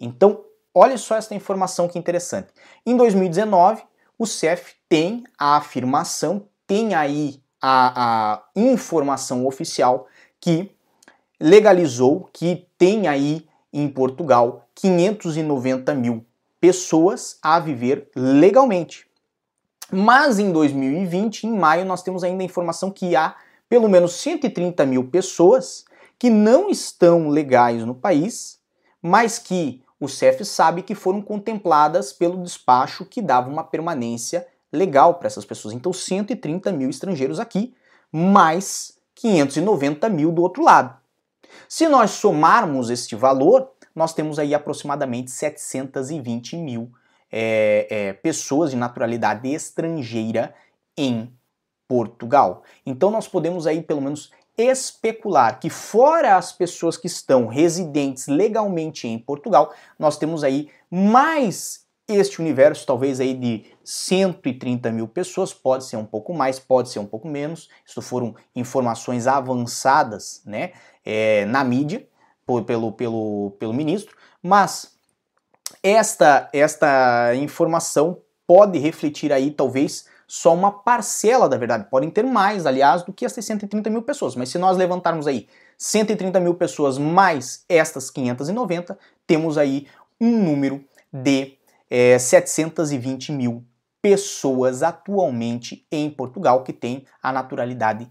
Então, 0.00 0.44
olha 0.74 0.96
só 0.96 1.16
essa 1.16 1.34
informação 1.34 1.88
que 1.88 1.98
interessante. 1.98 2.48
Em 2.84 2.96
2019, 2.96 3.82
o 4.18 4.26
CEF 4.26 4.74
tem 4.88 5.24
a 5.38 5.56
afirmação, 5.56 6.48
tem 6.66 6.94
aí 6.94 7.42
a, 7.60 8.34
a 8.34 8.42
informação 8.54 9.46
oficial 9.46 10.06
que 10.40 10.70
legalizou, 11.38 12.28
que 12.32 12.66
tem 12.78 13.08
aí 13.08 13.46
em 13.72 13.88
Portugal 13.88 14.68
590 14.74 15.94
mil 15.94 16.24
pessoas 16.60 17.38
a 17.42 17.58
viver 17.60 18.10
legalmente. 18.16 19.06
Mas 19.92 20.38
em 20.38 20.50
2020, 20.50 21.44
em 21.44 21.56
maio, 21.56 21.84
nós 21.84 22.02
temos 22.02 22.24
ainda 22.24 22.42
a 22.42 22.46
informação 22.46 22.90
que 22.90 23.14
há 23.14 23.36
pelo 23.68 23.88
menos 23.88 24.12
130 24.14 24.84
mil 24.86 25.08
pessoas 25.08 25.84
que 26.18 26.30
não 26.30 26.70
estão 26.70 27.28
legais 27.28 27.84
no 27.84 27.94
país, 27.94 28.58
mas 29.02 29.38
que 29.38 29.82
o 29.98 30.08
CEF 30.08 30.44
sabe 30.44 30.82
que 30.82 30.94
foram 30.94 31.22
contempladas 31.22 32.12
pelo 32.12 32.42
despacho 32.42 33.04
que 33.04 33.22
dava 33.22 33.50
uma 33.50 33.64
permanência 33.64 34.46
legal 34.72 35.14
para 35.14 35.26
essas 35.26 35.44
pessoas. 35.44 35.74
Então, 35.74 35.92
130 35.92 36.70
mil 36.72 36.90
estrangeiros 36.90 37.40
aqui, 37.40 37.74
mais 38.12 38.98
590 39.14 40.08
mil 40.08 40.30
do 40.30 40.42
outro 40.42 40.62
lado. 40.62 40.96
Se 41.68 41.88
nós 41.88 42.10
somarmos 42.12 42.90
este 42.90 43.16
valor, 43.16 43.70
nós 43.94 44.12
temos 44.12 44.38
aí 44.38 44.54
aproximadamente 44.54 45.30
720 45.30 46.56
mil 46.56 46.92
é, 47.32 47.86
é, 47.90 48.12
pessoas 48.12 48.70
de 48.70 48.76
naturalidade 48.76 49.48
estrangeira 49.48 50.54
em 50.96 51.32
Portugal. 51.88 52.62
Então 52.84 53.10
nós 53.10 53.28
podemos 53.28 53.66
aí 53.66 53.82
pelo 53.82 54.00
menos 54.00 54.30
especular 54.56 55.60
que 55.60 55.68
fora 55.68 56.36
as 56.36 56.52
pessoas 56.52 56.96
que 56.96 57.06
estão 57.06 57.46
residentes 57.46 58.26
legalmente 58.26 59.06
em 59.06 59.18
Portugal, 59.18 59.72
nós 59.98 60.16
temos 60.16 60.42
aí 60.42 60.70
mais 60.90 61.84
este 62.08 62.40
universo, 62.40 62.86
talvez 62.86 63.20
aí 63.20 63.34
de 63.34 63.64
130 63.84 64.92
mil 64.92 65.08
pessoas, 65.08 65.52
pode 65.52 65.84
ser 65.84 65.96
um 65.96 66.04
pouco 66.04 66.32
mais, 66.32 66.58
pode 66.58 66.88
ser 66.88 67.00
um 67.00 67.06
pouco 67.06 67.26
menos. 67.26 67.68
Isso 67.84 68.00
foram 68.00 68.34
informações 68.54 69.26
avançadas, 69.26 70.40
né? 70.46 70.72
é, 71.06 71.44
na 71.46 71.62
mídia 71.62 72.06
por, 72.44 72.64
pelo, 72.64 72.90
pelo, 72.92 73.52
pelo 73.60 73.72
ministro, 73.72 74.16
mas 74.42 74.96
esta, 75.82 76.50
esta 76.52 77.34
informação 77.36 78.20
pode 78.46 78.78
refletir 78.78 79.32
aí 79.32 79.52
talvez 79.52 80.06
só 80.26 80.52
uma 80.52 80.72
parcela 80.72 81.48
da 81.48 81.56
verdade. 81.56 81.88
Podem 81.90 82.10
ter 82.10 82.24
mais, 82.24 82.66
aliás, 82.66 83.02
do 83.02 83.12
que 83.12 83.24
as 83.24 83.32
130 83.32 83.88
mil 83.90 84.02
pessoas. 84.02 84.34
Mas 84.34 84.48
se 84.48 84.58
nós 84.58 84.76
levantarmos 84.76 85.26
aí 85.26 85.48
130 85.78 86.40
mil 86.40 86.54
pessoas 86.54 86.98
mais 86.98 87.64
estas 87.68 88.10
590, 88.10 88.98
temos 89.26 89.56
aí 89.56 89.86
um 90.20 90.42
número 90.42 90.84
de 91.12 91.56
é, 91.90 92.18
720 92.18 93.32
mil 93.32 93.64
pessoas 94.02 94.82
atualmente 94.82 95.86
em 95.90 96.10
Portugal 96.10 96.62
que 96.62 96.72
têm 96.72 97.04
a 97.22 97.32
naturalidade 97.32 98.08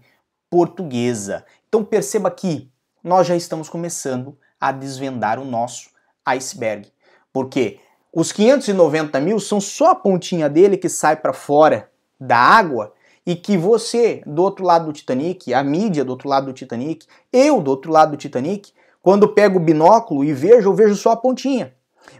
portuguesa. 0.50 1.44
Então 1.68 1.84
perceba 1.84 2.30
que 2.30 2.70
nós 3.02 3.26
já 3.26 3.36
estamos 3.36 3.68
começando 3.68 4.38
a 4.60 4.72
desvendar 4.72 5.38
o 5.38 5.44
nosso 5.44 5.90
iceberg. 6.24 6.90
Porque 7.32 7.78
os 8.12 8.32
590 8.32 9.20
mil 9.20 9.38
são 9.38 9.60
só 9.60 9.90
a 9.90 9.94
pontinha 9.94 10.48
dele 10.48 10.76
que 10.76 10.88
sai 10.88 11.16
para 11.16 11.32
fora 11.32 11.90
da 12.18 12.38
água 12.38 12.92
e 13.24 13.34
que 13.34 13.56
você, 13.56 14.22
do 14.26 14.42
outro 14.42 14.64
lado 14.64 14.86
do 14.86 14.92
Titanic, 14.92 15.52
a 15.52 15.62
mídia 15.62 16.04
do 16.04 16.10
outro 16.10 16.28
lado 16.28 16.46
do 16.46 16.52
Titanic, 16.52 17.06
eu 17.32 17.60
do 17.60 17.70
outro 17.70 17.90
lado 17.90 18.12
do 18.12 18.16
Titanic, 18.16 18.72
quando 19.02 19.28
pego 19.28 19.58
o 19.58 19.62
binóculo 19.62 20.24
e 20.24 20.32
vejo, 20.32 20.68
eu 20.68 20.74
vejo 20.74 20.94
só 20.94 21.12
a 21.12 21.16
pontinha. 21.16 21.74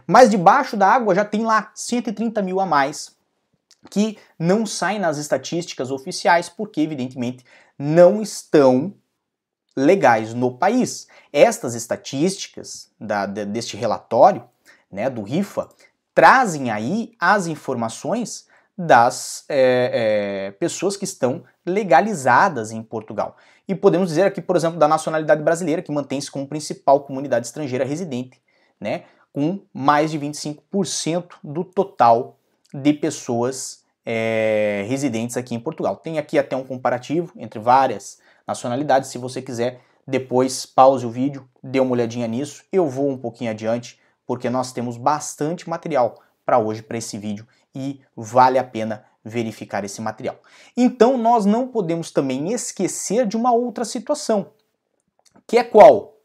Mas 0.05 0.29
debaixo 0.29 0.75
da 0.75 0.87
água 0.87 1.15
já 1.15 1.23
tem 1.23 1.43
lá 1.43 1.71
130 1.73 2.41
mil 2.41 2.59
a 2.59 2.65
mais 2.65 3.15
que 3.89 4.17
não 4.37 4.65
saem 4.65 4.99
nas 4.99 5.17
estatísticas 5.17 5.91
oficiais 5.91 6.49
porque, 6.49 6.81
evidentemente, 6.81 7.45
não 7.77 8.21
estão 8.21 8.93
legais 9.75 10.33
no 10.33 10.57
país. 10.57 11.07
Estas 11.31 11.75
estatísticas 11.75 12.89
da, 12.99 13.25
deste 13.25 13.77
relatório, 13.77 14.43
né, 14.91 15.09
do 15.09 15.21
RIFA, 15.21 15.69
trazem 16.13 16.71
aí 16.71 17.13
as 17.19 17.47
informações 17.47 18.46
das 18.77 19.43
é, 19.49 20.49
é, 20.49 20.51
pessoas 20.51 20.95
que 20.95 21.05
estão 21.05 21.43
legalizadas 21.65 22.71
em 22.71 22.83
Portugal. 22.83 23.35
E 23.67 23.73
podemos 23.73 24.09
dizer 24.09 24.23
aqui, 24.23 24.41
por 24.41 24.55
exemplo, 24.55 24.77
da 24.77 24.87
nacionalidade 24.87 25.41
brasileira, 25.41 25.81
que 25.81 25.91
mantém-se 25.91 26.29
como 26.29 26.47
principal 26.47 27.01
comunidade 27.01 27.47
estrangeira 27.47 27.83
residente, 27.83 28.41
né, 28.79 29.05
com 29.33 29.61
mais 29.73 30.11
de 30.11 30.19
25% 30.19 31.35
do 31.43 31.63
total 31.63 32.37
de 32.73 32.93
pessoas 32.93 33.83
é, 34.05 34.85
residentes 34.87 35.35
aqui 35.35 35.55
em 35.55 35.59
Portugal. 35.59 35.97
Tem 35.97 36.17
aqui 36.17 36.37
até 36.37 36.55
um 36.55 36.63
comparativo 36.63 37.33
entre 37.35 37.59
várias 37.59 38.19
nacionalidade. 38.47 39.07
Se 39.07 39.17
você 39.17 39.41
quiser, 39.41 39.81
depois 40.07 40.65
pause 40.65 41.05
o 41.05 41.09
vídeo, 41.09 41.47
dê 41.61 41.79
uma 41.79 41.91
olhadinha 41.91 42.27
nisso. 42.27 42.63
Eu 42.71 42.87
vou 42.87 43.09
um 43.09 43.17
pouquinho 43.17 43.51
adiante, 43.51 43.99
porque 44.25 44.49
nós 44.49 44.71
temos 44.71 44.95
bastante 44.95 45.69
material 45.69 46.21
para 46.45 46.57
hoje, 46.57 46.81
para 46.81 46.97
esse 46.97 47.17
vídeo, 47.17 47.45
e 47.77 48.01
vale 48.15 48.57
a 48.57 48.63
pena 48.63 49.05
verificar 49.23 49.83
esse 49.83 50.01
material. 50.01 50.37
Então, 50.75 51.17
nós 51.17 51.45
não 51.45 51.67
podemos 51.67 52.11
também 52.11 52.51
esquecer 52.51 53.27
de 53.27 53.37
uma 53.37 53.51
outra 53.51 53.85
situação, 53.85 54.47
que 55.45 55.57
é 55.57 55.63
qual? 55.63 56.17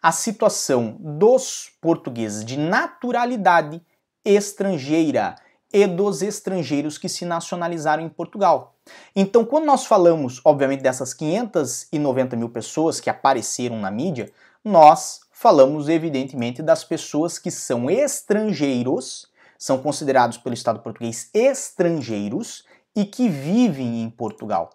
A 0.00 0.12
situação 0.12 0.96
dos 1.00 1.70
portugueses 1.80 2.44
de 2.44 2.56
naturalidade 2.56 3.82
estrangeira 4.24 5.34
e 5.72 5.86
dos 5.86 6.22
estrangeiros 6.22 6.98
que 6.98 7.08
se 7.08 7.24
nacionalizaram 7.24 8.02
em 8.02 8.08
Portugal. 8.08 8.76
Então, 9.16 9.44
quando 9.44 9.64
nós 9.64 9.86
falamos, 9.86 10.40
obviamente, 10.44 10.82
dessas 10.82 11.14
590 11.14 12.36
mil 12.36 12.50
pessoas 12.50 13.00
que 13.00 13.08
apareceram 13.08 13.80
na 13.80 13.90
mídia, 13.90 14.30
nós 14.64 15.20
falamos, 15.30 15.88
evidentemente, 15.88 16.62
das 16.62 16.84
pessoas 16.84 17.38
que 17.38 17.50
são 17.50 17.90
estrangeiros, 17.90 19.26
são 19.62 19.78
considerados 19.78 20.38
pelo 20.38 20.54
Estado 20.54 20.80
português 20.80 21.30
estrangeiros 21.32 22.64
e 22.96 23.04
que 23.04 23.28
vivem 23.28 24.02
em 24.02 24.10
Portugal. 24.10 24.70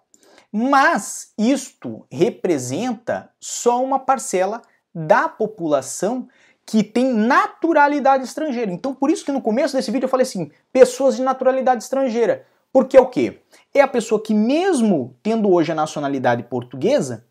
Mas 0.49 1.33
isto 1.37 2.07
representa 2.09 3.29
só 3.37 3.83
uma 3.83 3.99
parcela 3.99 4.61
da 4.95 5.27
população 5.27 6.29
que 6.65 6.85
tem 6.85 7.13
naturalidade 7.13 8.23
estrangeira. 8.23 8.71
Então, 8.71 8.95
por 8.95 9.09
isso 9.09 9.25
que 9.25 9.31
no 9.31 9.41
começo 9.41 9.75
desse 9.75 9.91
vídeo 9.91 10.05
eu 10.05 10.09
falei 10.09 10.23
assim, 10.23 10.49
pessoas 10.71 11.17
de 11.17 11.21
naturalidade 11.21 11.83
estrangeira. 11.83 12.45
Porque 12.71 12.95
é 12.95 13.01
o 13.01 13.09
quê? 13.09 13.41
É 13.73 13.81
a 13.81 13.89
pessoa 13.89 14.23
que 14.23 14.33
mesmo 14.33 15.17
tendo 15.21 15.51
hoje 15.51 15.69
a 15.69 15.75
nacionalidade 15.75 16.43
portuguesa, 16.43 17.27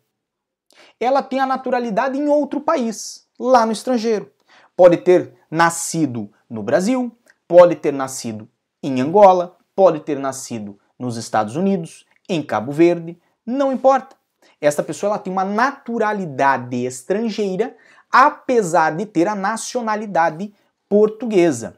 ela 0.99 1.23
tem 1.23 1.39
a 1.39 1.45
naturalidade 1.47 2.19
em 2.19 2.29
outro 2.29 2.61
país, 2.61 3.27
lá 3.39 3.65
no 3.65 3.71
estrangeiro. 3.71 4.31
Pode 4.75 4.97
ter 4.97 5.33
nascido 5.49 6.31
no 6.47 6.61
Brasil, 6.61 7.11
pode 7.47 7.75
ter 7.75 7.93
nascido 7.93 8.47
em 8.81 9.01
Angola, 9.01 9.57
pode 9.75 9.99
ter 10.01 10.19
nascido 10.19 10.79
nos 10.97 11.17
Estados 11.17 11.55
Unidos, 11.55 12.05
em 12.27 12.41
Cabo 12.41 12.71
Verde, 12.71 13.19
não 13.45 13.71
importa. 13.71 14.15
Essa 14.59 14.83
pessoa 14.83 15.11
ela 15.11 15.19
tem 15.19 15.31
uma 15.31 15.45
naturalidade 15.45 16.85
estrangeira, 16.85 17.75
apesar 18.11 18.95
de 18.95 19.05
ter 19.05 19.27
a 19.27 19.35
nacionalidade 19.35 20.53
portuguesa. 20.89 21.77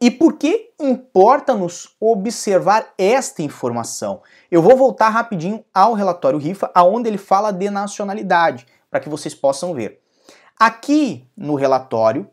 E 0.00 0.10
por 0.10 0.38
que 0.38 0.72
importa-nos 0.80 1.94
observar 2.00 2.94
esta 2.96 3.42
informação? 3.42 4.22
Eu 4.50 4.62
vou 4.62 4.74
voltar 4.74 5.10
rapidinho 5.10 5.62
ao 5.74 5.92
relatório 5.92 6.38
RIFA, 6.38 6.70
aonde 6.74 7.06
ele 7.06 7.18
fala 7.18 7.52
de 7.52 7.68
nacionalidade, 7.68 8.66
para 8.90 8.98
que 8.98 9.10
vocês 9.10 9.34
possam 9.34 9.74
ver. 9.74 10.00
Aqui 10.58 11.28
no 11.36 11.54
relatório 11.54 12.26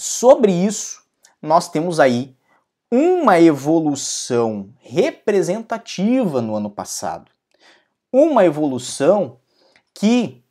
sobre 0.00 0.52
isso, 0.52 1.02
nós 1.40 1.68
temos 1.68 2.00
aí 2.00 2.34
uma 2.90 3.40
evolução 3.40 4.70
representativa 4.80 6.40
no 6.40 6.56
ano 6.56 6.70
passado 6.70 7.30
uma 8.12 8.44
evolução 8.44 9.38
que 9.94 10.42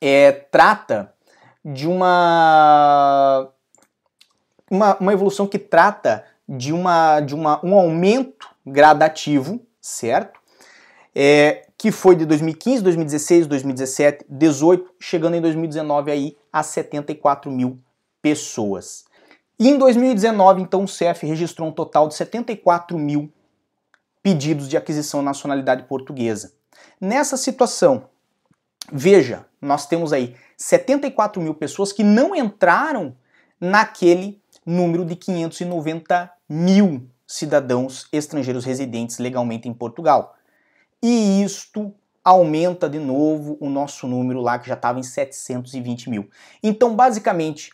é, 0.00 0.32
trata 0.32 1.12
de 1.64 1.86
uma, 1.86 3.48
uma, 4.70 4.96
uma 4.96 5.12
evolução 5.12 5.46
que 5.46 5.58
trata 5.58 6.24
de, 6.48 6.72
uma, 6.72 7.20
de 7.20 7.34
uma, 7.34 7.64
um 7.64 7.74
aumento 7.74 8.48
gradativo, 8.66 9.60
certo? 9.80 10.38
É, 11.14 11.66
que 11.76 11.90
foi 11.90 12.16
de 12.16 12.24
2015, 12.24 12.82
2016, 12.82 13.46
2017, 13.46 14.24
18, 14.28 14.94
chegando 15.00 15.34
em 15.34 15.40
2019 15.40 16.10
aí 16.10 16.36
a 16.52 16.62
74 16.62 17.50
mil 17.50 17.78
pessoas. 18.22 19.04
E 19.58 19.68
em 19.68 19.76
2019, 19.76 20.62
então, 20.62 20.84
o 20.84 20.88
CEF 20.88 21.26
registrou 21.26 21.68
um 21.68 21.72
total 21.72 22.08
de 22.08 22.14
74 22.14 22.98
mil 22.98 23.32
pedidos 24.22 24.68
de 24.68 24.76
aquisição 24.76 25.22
nacionalidade 25.22 25.84
portuguesa. 25.84 26.52
Nessa 27.00 27.36
situação, 27.36 28.08
veja, 28.92 29.46
nós 29.60 29.86
temos 29.86 30.12
aí 30.12 30.36
74 30.56 31.40
mil 31.42 31.54
pessoas 31.54 31.92
que 31.92 32.04
não 32.04 32.34
entraram 32.34 33.16
naquele 33.60 34.40
número 34.64 35.04
de 35.04 35.16
590 35.16 36.30
mil 36.48 37.08
cidadãos 37.26 38.08
estrangeiros 38.12 38.64
residentes 38.64 39.18
legalmente 39.18 39.68
em 39.68 39.74
Portugal. 39.74 40.36
E 41.02 41.42
isto 41.42 41.94
aumenta 42.24 42.88
de 42.88 42.98
novo 42.98 43.56
o 43.60 43.70
nosso 43.70 44.06
número 44.06 44.40
lá 44.40 44.58
que 44.58 44.68
já 44.68 44.74
estava 44.74 44.98
em 44.98 45.02
720 45.02 46.10
mil. 46.10 46.28
Então, 46.62 46.94
basicamente, 46.94 47.72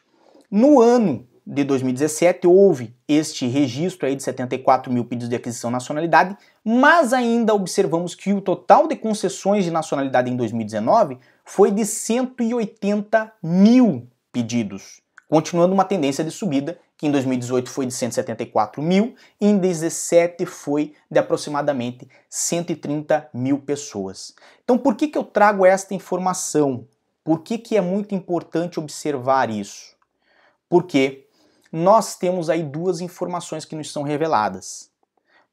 no 0.54 0.80
ano 0.80 1.26
de 1.44 1.64
2017 1.64 2.46
houve 2.46 2.94
este 3.08 3.44
registro 3.48 4.06
aí 4.06 4.14
de 4.14 4.22
74 4.22 4.92
mil 4.92 5.04
pedidos 5.04 5.28
de 5.28 5.34
aquisição 5.34 5.68
de 5.68 5.72
nacionalidade, 5.72 6.36
mas 6.64 7.12
ainda 7.12 7.52
observamos 7.52 8.14
que 8.14 8.32
o 8.32 8.40
total 8.40 8.86
de 8.86 8.94
concessões 8.94 9.64
de 9.64 9.72
nacionalidade 9.72 10.30
em 10.30 10.36
2019 10.36 11.18
foi 11.44 11.72
de 11.72 11.84
180 11.84 13.32
mil 13.42 14.06
pedidos, 14.30 15.00
continuando 15.28 15.74
uma 15.74 15.84
tendência 15.84 16.22
de 16.22 16.30
subida 16.30 16.78
que 16.96 17.08
em 17.08 17.10
2018 17.10 17.68
foi 17.68 17.86
de 17.86 17.92
174 17.92 18.80
mil 18.80 19.16
e 19.40 19.48
em 19.48 19.58
2017 19.58 20.46
foi 20.46 20.94
de 21.10 21.18
aproximadamente 21.18 22.08
130 22.30 23.28
mil 23.34 23.58
pessoas. 23.58 24.32
Então 24.62 24.78
por 24.78 24.94
que, 24.94 25.08
que 25.08 25.18
eu 25.18 25.24
trago 25.24 25.66
esta 25.66 25.94
informação? 25.94 26.86
Por 27.24 27.40
que, 27.40 27.58
que 27.58 27.76
é 27.76 27.80
muito 27.80 28.14
importante 28.14 28.78
observar 28.78 29.50
isso? 29.50 29.93
Porque 30.74 31.28
nós 31.70 32.16
temos 32.16 32.50
aí 32.50 32.64
duas 32.64 33.00
informações 33.00 33.64
que 33.64 33.76
nos 33.76 33.92
são 33.92 34.02
reveladas. 34.02 34.90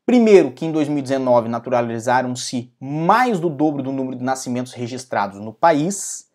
Primeiro, 0.04 0.52
que 0.52 0.66
em 0.66 0.72
2019 0.72 1.48
naturalizaram-se 1.48 2.74
mais 2.80 3.40
do 3.40 3.48
dobro 3.48 3.84
do 3.84 3.92
número 3.92 4.18
de 4.18 4.24
nascimentos 4.24 4.74
registrados 4.74 5.40
no 5.40 5.54
país. 5.54 6.28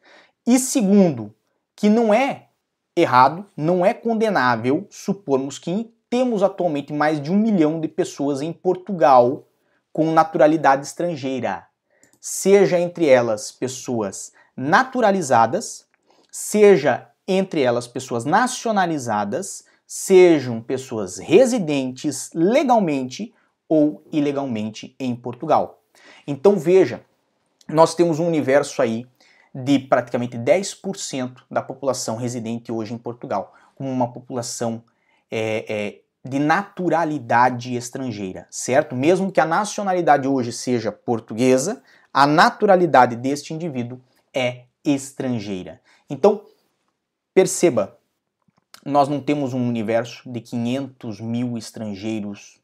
E 0.46 0.56
segundo, 0.60 1.34
que 1.74 1.88
não 1.88 2.14
é 2.14 2.46
errado, 2.94 3.44
não 3.56 3.84
é 3.84 3.92
condenável 3.92 4.86
supormos 4.88 5.58
que 5.58 5.92
temos 6.08 6.44
atualmente 6.44 6.92
mais 6.92 7.20
de 7.20 7.32
um 7.32 7.36
milhão 7.36 7.80
de 7.80 7.88
pessoas 7.88 8.40
em 8.40 8.52
Portugal 8.52 9.48
com 9.92 10.12
naturalidade 10.12 10.86
estrangeira, 10.86 11.66
seja 12.20 12.78
entre 12.78 13.08
elas 13.08 13.50
pessoas 13.50 14.30
naturalizadas, 14.56 15.88
seja 16.30 17.10
entre 17.26 17.62
elas 17.62 17.86
pessoas 17.86 18.24
nacionalizadas, 18.24 19.64
sejam 19.86 20.60
pessoas 20.60 21.18
residentes 21.18 22.30
legalmente 22.34 23.34
ou 23.68 24.02
ilegalmente 24.12 24.94
em 24.98 25.14
Portugal. 25.14 25.82
Então 26.26 26.56
veja, 26.56 27.02
nós 27.68 27.94
temos 27.94 28.18
um 28.18 28.26
universo 28.26 28.80
aí 28.82 29.06
de 29.54 29.78
praticamente 29.78 30.36
10% 30.36 31.42
da 31.50 31.62
população 31.62 32.16
residente 32.16 32.70
hoje 32.70 32.94
em 32.94 32.98
Portugal, 32.98 33.54
como 33.74 33.90
uma 33.90 34.12
população 34.12 34.82
é, 35.30 35.64
é, 35.68 36.00
de 36.28 36.38
naturalidade 36.38 37.74
estrangeira, 37.74 38.46
certo? 38.50 38.94
Mesmo 38.94 39.32
que 39.32 39.40
a 39.40 39.46
nacionalidade 39.46 40.28
hoje 40.28 40.52
seja 40.52 40.92
portuguesa, 40.92 41.82
a 42.12 42.26
naturalidade 42.26 43.16
deste 43.16 43.54
indivíduo 43.54 44.00
é 44.34 44.64
estrangeira. 44.84 45.80
Então, 46.08 46.42
perceba, 47.36 47.98
nós 48.82 49.10
não 49.10 49.20
temos 49.20 49.52
um 49.52 49.68
universo 49.68 50.26
de 50.32 50.40
500 50.40 51.20
mil 51.20 51.58
estrangeiros 51.58 52.58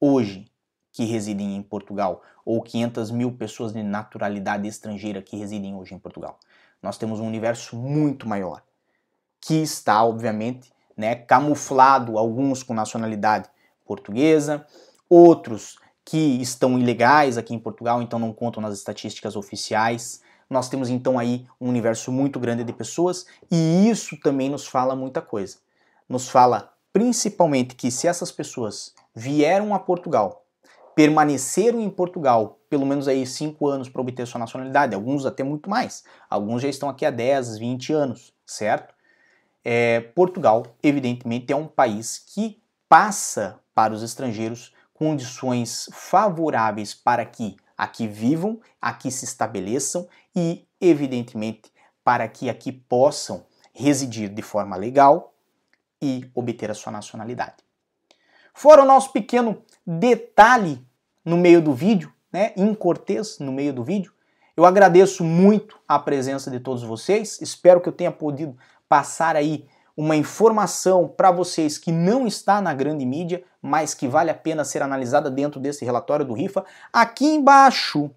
hoje 0.00 0.50
que 0.90 1.04
residem 1.04 1.54
em 1.54 1.62
Portugal, 1.62 2.24
ou 2.44 2.60
500 2.60 3.12
mil 3.12 3.30
pessoas 3.30 3.72
de 3.72 3.84
naturalidade 3.84 4.66
estrangeira 4.66 5.22
que 5.22 5.36
residem 5.36 5.76
hoje 5.76 5.94
em 5.94 5.98
Portugal. 6.00 6.40
Nós 6.82 6.98
temos 6.98 7.20
um 7.20 7.26
universo 7.28 7.76
muito 7.76 8.28
maior, 8.28 8.64
que 9.40 9.62
está, 9.62 10.02
obviamente, 10.02 10.72
né, 10.96 11.14
camuflado, 11.14 12.18
alguns 12.18 12.64
com 12.64 12.74
nacionalidade 12.74 13.48
portuguesa, 13.84 14.66
outros 15.08 15.78
que 16.04 16.42
estão 16.42 16.76
ilegais 16.76 17.38
aqui 17.38 17.54
em 17.54 17.60
Portugal, 17.60 18.02
então 18.02 18.18
não 18.18 18.32
contam 18.32 18.60
nas 18.60 18.76
estatísticas 18.76 19.36
oficiais. 19.36 20.20
Nós 20.48 20.68
temos 20.68 20.88
então 20.88 21.18
aí 21.18 21.46
um 21.60 21.68
universo 21.68 22.12
muito 22.12 22.38
grande 22.38 22.64
de 22.64 22.72
pessoas 22.72 23.26
e 23.50 23.88
isso 23.88 24.16
também 24.20 24.48
nos 24.48 24.66
fala 24.66 24.94
muita 24.94 25.20
coisa 25.20 25.58
nos 26.08 26.28
fala 26.28 26.72
principalmente 26.92 27.74
que 27.74 27.90
se 27.90 28.06
essas 28.06 28.32
pessoas 28.32 28.94
vieram 29.14 29.74
a 29.74 29.78
Portugal, 29.78 30.44
permaneceram 30.94 31.80
em 31.80 31.90
Portugal 31.90 32.58
pelo 32.70 32.86
menos 32.86 33.06
aí 33.06 33.26
5 33.26 33.66
anos 33.68 33.88
para 33.88 34.00
obter 34.00 34.26
sua 34.26 34.38
nacionalidade, 34.38 34.94
alguns 34.94 35.26
até 35.26 35.42
muito 35.42 35.68
mais, 35.68 36.04
alguns 36.28 36.62
já 36.62 36.68
estão 36.68 36.88
aqui 36.88 37.04
há 37.04 37.10
10, 37.10 37.58
20 37.58 37.92
anos, 37.92 38.32
certo? 38.46 38.94
É, 39.64 40.00
Portugal, 40.00 40.64
evidentemente, 40.82 41.52
é 41.52 41.56
um 41.56 41.66
país 41.66 42.18
que 42.18 42.62
passa 42.88 43.58
para 43.74 43.92
os 43.92 44.02
estrangeiros 44.02 44.72
condições 44.94 45.90
favoráveis 45.92 46.94
para 46.94 47.24
que 47.26 47.56
aqui 47.76 48.06
vivam, 48.06 48.60
aqui 48.80 49.10
se 49.10 49.24
estabeleçam 49.24 50.08
e, 50.36 50.68
evidentemente, 50.78 51.72
para 52.04 52.28
que 52.28 52.50
aqui 52.50 52.70
possam 52.70 53.46
residir 53.72 54.28
de 54.28 54.42
forma 54.42 54.76
legal 54.76 55.34
e 56.00 56.30
obter 56.34 56.70
a 56.70 56.74
sua 56.74 56.92
nacionalidade. 56.92 57.56
Fora 58.54 58.82
o 58.82 58.86
nosso 58.86 59.12
pequeno 59.12 59.62
detalhe 59.86 60.86
no 61.24 61.36
meio 61.36 61.60
do 61.60 61.74
vídeo, 61.74 62.12
né, 62.32 62.52
incortês 62.56 63.38
no 63.38 63.50
meio 63.50 63.72
do 63.72 63.82
vídeo, 63.82 64.12
eu 64.56 64.64
agradeço 64.64 65.22
muito 65.22 65.78
a 65.86 65.98
presença 65.98 66.50
de 66.50 66.58
todos 66.58 66.82
vocês, 66.82 67.40
espero 67.42 67.80
que 67.80 67.88
eu 67.88 67.92
tenha 67.92 68.10
podido 68.10 68.56
passar 68.88 69.36
aí 69.36 69.66
uma 69.96 70.16
informação 70.16 71.08
para 71.08 71.30
vocês 71.30 71.76
que 71.78 71.90
não 71.90 72.26
está 72.26 72.60
na 72.60 72.72
grande 72.74 73.04
mídia, 73.04 73.42
mas 73.60 73.94
que 73.94 74.06
vale 74.06 74.30
a 74.30 74.34
pena 74.34 74.64
ser 74.64 74.82
analisada 74.82 75.30
dentro 75.30 75.58
desse 75.58 75.84
relatório 75.84 76.24
do 76.24 76.34
RIFA. 76.34 76.64
Aqui 76.92 77.26
embaixo, 77.26 78.10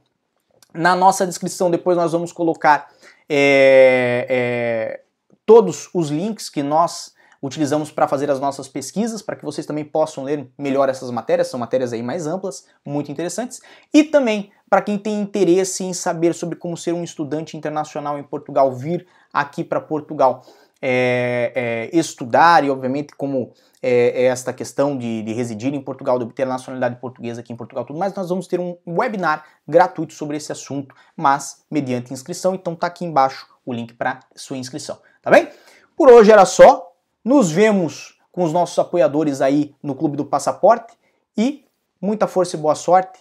na 0.74 0.96
nossa 0.96 1.26
descrição, 1.26 1.72
depois 1.72 1.98
nós 1.98 2.12
vamos 2.12 2.32
colocar 2.32 2.90
é, 3.28 4.26
é, 4.30 5.02
todos 5.46 5.90
os 5.94 6.10
links 6.10 6.50
que 6.50 6.64
nós 6.64 7.14
utilizamos 7.42 7.90
para 7.90 8.08
fazer 8.08 8.30
as 8.30 8.40
nossas 8.40 8.68
pesquisas, 8.68 9.22
para 9.22 9.36
que 9.36 9.46
vocês 9.46 9.66
também 9.66 9.86
possam 9.86 10.24
ler 10.24 10.48
melhor 10.58 10.90
essas 10.90 11.10
matérias, 11.10 11.48
são 11.48 11.60
matérias 11.60 11.94
aí 11.94 12.04
mais 12.04 12.28
amplas, 12.28 12.66
muito 12.86 13.12
interessantes, 13.12 13.62
e 13.94 14.04
também 14.04 14.52
para 14.70 14.82
quem 14.82 14.98
tem 14.98 15.22
interesse 15.22 15.84
em 15.84 15.94
saber 15.94 16.34
sobre 16.34 16.56
como 16.58 16.78
ser 16.78 16.94
um 16.94 17.04
estudante 17.04 17.56
internacional 17.56 18.20
em 18.20 18.24
Portugal, 18.24 18.72
vir 18.72 19.08
aqui 19.34 19.64
para 19.64 19.80
Portugal 19.80 20.44
é, 20.82 21.90
é, 21.94 21.98
estudar 21.98 22.64
e, 22.64 22.70
obviamente, 22.70 23.14
como 23.16 23.54
é, 23.82 24.24
é, 24.24 24.26
esta 24.26 24.52
questão 24.52 24.98
de, 24.98 25.22
de, 25.24 25.34
residir 25.34 25.74
em 25.74 25.82
Portugal, 25.82 26.18
de 26.18 26.26
obter 26.26 26.44
a 26.44 26.48
nacionalidade 26.48 27.00
portuguesa 27.00 27.42
aqui 27.42 27.54
em 27.54 27.56
Portugal, 27.56 27.86
tudo 27.86 28.00
mais, 28.00 28.14
nós 28.14 28.30
vamos 28.30 28.48
ter 28.48 28.60
um 28.60 28.78
webinar 28.88 29.46
gratuito 29.68 30.14
sobre 30.14 30.38
esse 30.38 30.52
assunto, 30.52 30.94
mas 31.16 31.64
mediante 31.70 32.14
inscrição. 32.14 32.56
Então 32.56 32.76
tá 32.76 32.88
aqui 32.88 33.06
embaixo 33.06 33.48
o 33.66 33.74
link 33.74 33.94
para 33.94 34.20
sua 34.36 34.58
inscrição, 34.58 35.00
tá 35.22 35.30
bem? 35.30 35.48
Por 35.96 36.10
hoje 36.10 36.32
era 36.32 36.46
só. 36.46 36.88
Nos 37.24 37.52
vemos 37.52 38.18
com 38.32 38.44
os 38.44 38.54
nossos 38.54 38.80
apoiadores 38.80 39.42
aí 39.42 39.76
no 39.84 39.94
Clube 39.94 40.16
do 40.16 40.26
Passaporte 40.26 40.94
e 41.38 41.66
muita 42.02 42.28
força 42.28 42.56
e 42.56 42.60
boa 42.60 42.76
sorte 42.76 43.20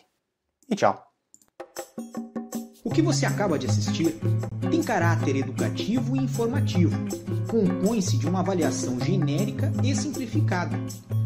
e 0.69 0.77
tchau. 0.77 1.05
O 2.85 2.91
que 2.91 3.03
você 3.03 3.27
acaba 3.27 3.59
de 3.59 3.67
assistir 3.67 4.19
tem 4.71 4.83
caráter 4.83 5.37
educativo 5.37 6.17
e 6.17 6.21
informativo. 6.21 6.97
Compõe-se 7.49 8.19
de 8.19 8.27
uma 8.29 8.41
avaliação 8.41 9.01
genérica 9.01 9.73
e 9.83 9.95
simplificada. 9.95 10.79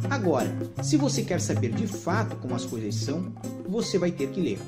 Agora, 0.08 0.56
se 0.80 0.96
você 0.96 1.22
quer 1.22 1.40
saber 1.40 1.72
de 1.72 1.88
fato 1.88 2.36
como 2.36 2.54
as 2.54 2.64
coisas 2.64 2.94
são, 2.94 3.32
você 3.68 3.98
vai 3.98 4.12
ter 4.12 4.28
que 4.28 4.40
ler. 4.40 4.58